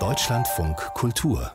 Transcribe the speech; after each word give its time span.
Deutschlandfunk 0.00 0.76
Kultur 0.94 1.52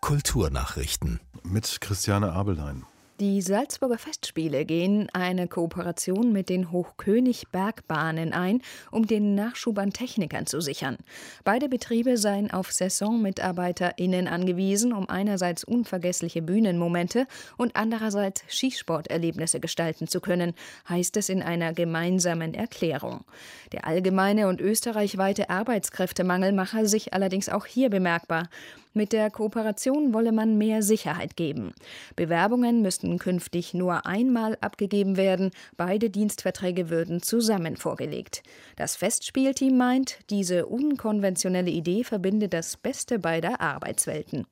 Kulturnachrichten 0.00 1.18
mit 1.42 1.80
Christiane 1.80 2.32
Abellein. 2.32 2.84
Die 3.20 3.42
Salzburger 3.42 3.98
Festspiele 3.98 4.64
gehen 4.64 5.10
eine 5.12 5.46
Kooperation 5.46 6.32
mit 6.32 6.48
den 6.48 6.72
Hochkönig-Bergbahnen 6.72 8.32
ein, 8.32 8.62
um 8.90 9.06
den 9.06 9.34
Nachschub 9.34 9.76
an 9.76 9.92
Technikern 9.92 10.46
zu 10.46 10.62
sichern. 10.62 10.96
Beide 11.44 11.68
Betriebe 11.68 12.16
seien 12.16 12.50
auf 12.50 12.72
SaisonmitarbeiterInnen 12.72 14.26
angewiesen, 14.26 14.94
um 14.94 15.06
einerseits 15.10 15.64
unvergessliche 15.64 16.40
Bühnenmomente 16.40 17.26
und 17.58 17.76
andererseits 17.76 18.42
Skisporterlebnisse 18.48 19.60
gestalten 19.60 20.08
zu 20.08 20.22
können, 20.22 20.54
heißt 20.88 21.14
es 21.18 21.28
in 21.28 21.42
einer 21.42 21.74
gemeinsamen 21.74 22.54
Erklärung. 22.54 23.26
Der 23.72 23.86
allgemeine 23.86 24.48
und 24.48 24.62
österreichweite 24.62 25.50
Arbeitskräftemangel 25.50 26.52
mache 26.52 26.88
sich 26.88 27.12
allerdings 27.12 27.50
auch 27.50 27.66
hier 27.66 27.90
bemerkbar. 27.90 28.48
Mit 28.92 29.12
der 29.12 29.30
Kooperation 29.30 30.12
wolle 30.12 30.32
man 30.32 30.58
mehr 30.58 30.82
Sicherheit 30.82 31.36
geben. 31.36 31.72
Bewerbungen 32.16 32.82
müssten 32.82 33.18
künftig 33.18 33.72
nur 33.72 34.04
einmal 34.04 34.58
abgegeben 34.60 35.16
werden, 35.16 35.52
beide 35.76 36.10
Dienstverträge 36.10 36.90
würden 36.90 37.22
zusammen 37.22 37.76
vorgelegt. 37.76 38.42
Das 38.74 38.96
Festspielteam 38.96 39.76
meint, 39.76 40.18
diese 40.28 40.66
unkonventionelle 40.66 41.70
Idee 41.70 42.02
verbinde 42.02 42.48
das 42.48 42.76
Beste 42.76 43.20
beider 43.20 43.60
Arbeitswelten. 43.60 44.46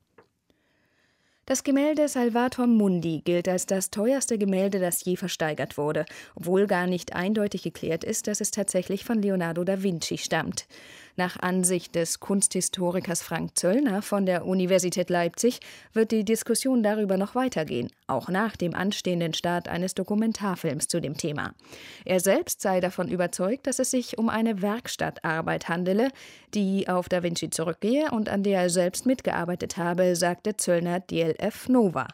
Das 1.48 1.64
Gemälde 1.64 2.08
Salvator 2.08 2.66
Mundi 2.66 3.22
gilt 3.24 3.48
als 3.48 3.64
das 3.64 3.88
teuerste 3.88 4.36
Gemälde, 4.36 4.80
das 4.80 5.02
je 5.02 5.16
versteigert 5.16 5.78
wurde, 5.78 6.04
obwohl 6.34 6.66
gar 6.66 6.86
nicht 6.86 7.14
eindeutig 7.14 7.62
geklärt 7.62 8.04
ist, 8.04 8.26
dass 8.26 8.42
es 8.42 8.50
tatsächlich 8.50 9.06
von 9.06 9.22
Leonardo 9.22 9.64
da 9.64 9.82
Vinci 9.82 10.18
stammt. 10.18 10.66
Nach 11.18 11.36
Ansicht 11.40 11.96
des 11.96 12.20
Kunsthistorikers 12.20 13.22
Frank 13.22 13.58
Zöllner 13.58 14.02
von 14.02 14.24
der 14.24 14.46
Universität 14.46 15.10
Leipzig 15.10 15.58
wird 15.92 16.12
die 16.12 16.24
Diskussion 16.24 16.84
darüber 16.84 17.16
noch 17.16 17.34
weitergehen, 17.34 17.90
auch 18.06 18.28
nach 18.28 18.54
dem 18.54 18.72
anstehenden 18.72 19.34
Start 19.34 19.66
eines 19.66 19.94
Dokumentarfilms 19.94 20.86
zu 20.86 21.00
dem 21.00 21.16
Thema. 21.16 21.54
Er 22.04 22.20
selbst 22.20 22.60
sei 22.60 22.78
davon 22.78 23.08
überzeugt, 23.08 23.66
dass 23.66 23.80
es 23.80 23.90
sich 23.90 24.16
um 24.16 24.28
eine 24.28 24.62
Werkstattarbeit 24.62 25.68
handele, 25.68 26.10
die 26.54 26.88
auf 26.88 27.08
Da 27.08 27.24
Vinci 27.24 27.50
zurückgehe 27.50 28.12
und 28.12 28.28
an 28.28 28.44
der 28.44 28.60
er 28.60 28.70
selbst 28.70 29.04
mitgearbeitet 29.04 29.76
habe, 29.76 30.14
sagte 30.14 30.56
Zöllner 30.56 31.00
DLF 31.40 31.68
Nova 31.68 32.08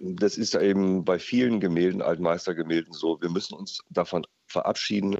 das 0.00 0.36
ist 0.36 0.54
eben 0.54 1.04
bei 1.04 1.18
vielen 1.18 1.60
Gemälden, 1.60 2.02
Altmeistergemälden 2.02 2.92
so. 2.92 3.20
Wir 3.20 3.30
müssen 3.30 3.54
uns 3.54 3.80
davon 3.90 4.26
verabschieden, 4.46 5.18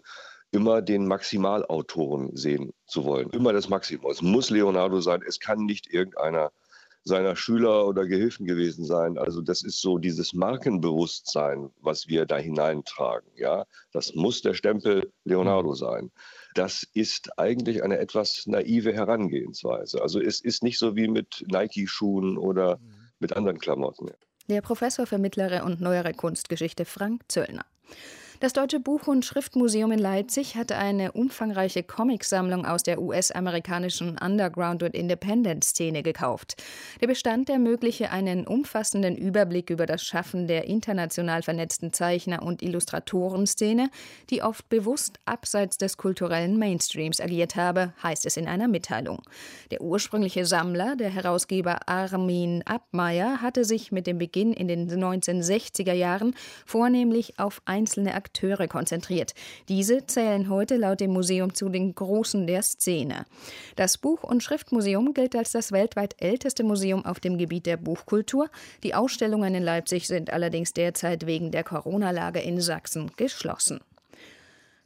immer 0.50 0.82
den 0.82 1.06
Maximalautoren 1.06 2.36
sehen 2.36 2.72
zu 2.86 3.04
wollen. 3.04 3.30
Immer 3.30 3.52
das 3.52 3.68
Maximum. 3.68 4.10
Es 4.10 4.22
muss 4.22 4.50
Leonardo 4.50 5.00
sein. 5.00 5.22
Es 5.26 5.40
kann 5.40 5.64
nicht 5.64 5.92
irgendeiner 5.92 6.52
seiner 7.04 7.36
Schüler 7.36 7.86
oder 7.86 8.06
Gehilfen 8.06 8.44
gewesen 8.44 8.84
sein. 8.84 9.16
Also 9.16 9.40
das 9.40 9.62
ist 9.62 9.80
so 9.80 9.96
dieses 9.96 10.34
Markenbewusstsein, 10.34 11.70
was 11.80 12.08
wir 12.08 12.26
da 12.26 12.36
hineintragen. 12.36 13.30
Ja, 13.34 13.64
das 13.92 14.14
muss 14.14 14.42
der 14.42 14.52
Stempel 14.52 15.10
Leonardo 15.24 15.74
sein. 15.74 16.10
Das 16.54 16.86
ist 16.92 17.38
eigentlich 17.38 17.82
eine 17.82 17.98
etwas 17.98 18.46
naive 18.46 18.92
Herangehensweise. 18.92 20.02
Also 20.02 20.20
es 20.20 20.40
ist 20.40 20.62
nicht 20.62 20.78
so 20.78 20.96
wie 20.96 21.08
mit 21.08 21.44
Nike-Schuhen 21.46 22.36
oder 22.36 22.78
mit 23.20 23.36
anderen 23.36 23.58
Klamotten. 23.58 24.10
Der 24.48 24.62
Professor 24.62 25.06
für 25.06 25.18
mittlere 25.18 25.64
und 25.64 25.80
neuere 25.80 26.14
Kunstgeschichte 26.14 26.84
Frank 26.84 27.22
Zöllner. 27.28 27.66
Das 28.40 28.52
Deutsche 28.52 28.78
Buch- 28.78 29.08
und 29.08 29.24
Schriftmuseum 29.24 29.90
in 29.90 29.98
Leipzig 29.98 30.54
hat 30.54 30.70
eine 30.70 31.10
umfangreiche 31.10 31.82
Comicsammlung 31.82 32.66
aus 32.66 32.84
der 32.84 33.02
US-amerikanischen 33.02 34.16
Underground- 34.16 34.84
und 34.84 34.94
Independent-Szene 34.94 36.04
gekauft. 36.04 36.62
Der 37.00 37.08
Bestand 37.08 37.50
ermögliche 37.50 38.12
einen 38.12 38.46
umfassenden 38.46 39.16
Überblick 39.16 39.70
über 39.70 39.86
das 39.86 40.04
Schaffen 40.04 40.46
der 40.46 40.68
international 40.68 41.42
vernetzten 41.42 41.92
Zeichner- 41.92 42.44
und 42.44 42.62
Illustratorenszene, 42.62 43.90
die 44.30 44.40
oft 44.40 44.68
bewusst 44.68 45.18
abseits 45.24 45.76
des 45.76 45.96
kulturellen 45.96 46.60
Mainstreams 46.60 47.20
agiert 47.20 47.56
habe, 47.56 47.92
heißt 48.04 48.24
es 48.24 48.36
in 48.36 48.46
einer 48.46 48.68
Mitteilung. 48.68 49.20
Der 49.72 49.80
ursprüngliche 49.80 50.44
Sammler, 50.44 50.94
der 50.94 51.10
Herausgeber 51.10 51.88
Armin 51.88 52.62
Abmeier, 52.66 53.42
hatte 53.42 53.64
sich 53.64 53.90
mit 53.90 54.06
dem 54.06 54.18
Beginn 54.18 54.52
in 54.52 54.68
den 54.68 54.88
1960er 54.88 55.92
Jahren 55.92 56.36
vornehmlich 56.66 57.40
auf 57.40 57.62
einzelne 57.64 58.14
Akteure 58.14 58.27
Akteure 58.28 58.68
konzentriert. 58.68 59.34
Diese 59.68 60.06
zählen 60.06 60.48
heute 60.50 60.76
laut 60.76 61.00
dem 61.00 61.12
Museum 61.12 61.54
zu 61.54 61.68
den 61.70 61.94
Großen 61.94 62.46
der 62.46 62.62
Szene. 62.62 63.24
Das 63.74 63.96
Buch- 63.96 64.22
und 64.22 64.42
Schriftmuseum 64.42 65.14
gilt 65.14 65.34
als 65.34 65.52
das 65.52 65.72
weltweit 65.72 66.14
älteste 66.18 66.62
Museum 66.62 67.04
auf 67.04 67.20
dem 67.20 67.38
Gebiet 67.38 67.66
der 67.66 67.78
Buchkultur. 67.78 68.50
Die 68.82 68.94
Ausstellungen 68.94 69.54
in 69.54 69.62
Leipzig 69.62 70.06
sind 70.06 70.30
allerdings 70.30 70.72
derzeit 70.74 71.26
wegen 71.26 71.50
der 71.50 71.64
Corona-Lage 71.64 72.40
in 72.40 72.60
Sachsen 72.60 73.10
geschlossen. 73.16 73.80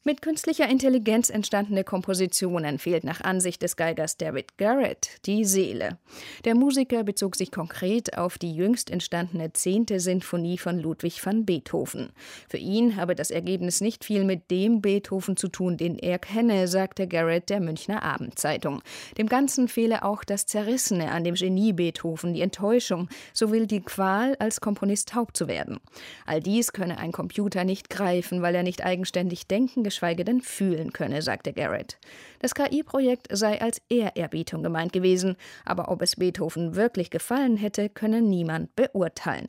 Mit 0.05 0.21
künstlicher 0.21 0.69
Intelligenz 0.69 1.31
entstandene 1.31 1.85
Kompositionen 1.85 2.81
fehlt 2.81 3.05
nach 3.05 3.21
Ansicht 3.21 3.63
des 3.63 3.77
Geigers 3.77 4.17
David 4.17 4.59
Garrett 4.59 5.21
die 5.27 5.45
Seele. 5.45 5.97
Der 6.45 6.57
Musiker 6.57 7.05
bezog 7.05 7.37
sich 7.37 7.53
konkret 7.53 8.19
auf 8.19 8.37
die 8.37 8.53
jüngst 8.53 8.91
entstandene 8.91 9.53
zehnte 9.53 10.01
Sinfonie 10.01 10.59
von 10.59 10.81
Ludwig 10.81 11.25
van 11.25 11.45
Beethoven. 11.45 12.11
Für 12.49 12.57
ihn 12.57 12.97
habe 12.97 13.15
das 13.15 13.31
Ergebnis 13.31 13.81
nicht 13.81 14.05
viel 14.05 14.25
mit 14.25 14.51
dem 14.51 14.81
Beethoven 14.83 15.37
zu 15.37 15.47
tun, 15.47 15.77
den 15.77 15.97
er 15.97 16.19
kenne, 16.19 16.67
sagte 16.67 17.07
Garrett 17.07 17.49
der 17.49 17.61
Münchner 17.61 18.03
Abendzeitung. 18.03 18.83
Dem 19.19 19.29
Ganzen 19.29 19.69
fehle 19.69 20.05
auch 20.05 20.25
das 20.25 20.47
Zerrissene 20.47 21.13
an 21.13 21.23
dem 21.23 21.37
Genie 21.37 21.75
Beethoven, 21.75 22.35
die 22.35 22.41
Enttäuschung, 22.41 23.09
sowie 23.33 23.69
die 23.69 23.83
Qual, 23.83 24.35
als 24.41 24.61
Komponist 24.61 25.11
taub 25.11 25.37
zu 25.37 25.47
werden. 25.47 25.79
All 26.27 26.41
dies 26.41 26.73
könne 26.73 26.99
ein 26.99 27.13
Computer 27.13 27.63
nicht 27.63 27.89
greifen, 27.89 28.43
weil 28.43 28.57
er 28.57 28.65
nicht 28.65 28.85
eigenständig 28.85 29.47
denken, 29.47 29.85
geschweige 29.93 30.25
denn 30.25 30.41
fühlen 30.41 30.93
könne, 30.93 31.21
sagte 31.21 31.53
Garrett. 31.53 31.99
Das 32.39 32.55
KI-Projekt 32.55 33.29
sei 33.31 33.61
als 33.61 33.83
Ehrerbietung 33.91 34.63
gemeint 34.63 34.93
gewesen, 34.93 35.37
aber 35.67 35.91
ob 35.91 36.01
es 36.01 36.17
Beethoven 36.17 36.77
wirklich 36.77 37.11
gefallen 37.11 37.59
hätte, 37.59 37.91
könne 37.91 38.23
niemand 38.23 38.75
beurteilen. 38.75 39.49